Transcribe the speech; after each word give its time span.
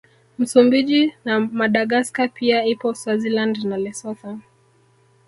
Msumbiji 0.39 1.13
na 1.25 1.39
Madagaska 1.39 2.27
pia 2.27 2.65
ipo 2.65 2.93
Swaziland 2.93 3.57
na 3.63 3.77
Lesotho 3.77 4.39